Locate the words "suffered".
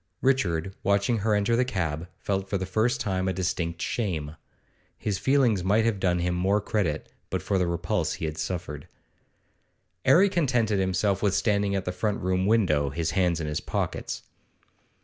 8.39-8.87